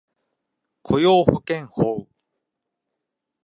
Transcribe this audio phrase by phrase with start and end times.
[0.81, 2.07] 雇用保険法